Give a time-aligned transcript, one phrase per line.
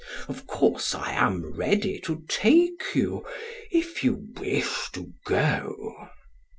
[0.27, 3.23] Of course, I am ready to take you,
[3.69, 6.09] if you wish to go."